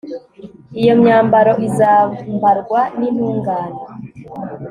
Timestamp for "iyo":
0.81-0.93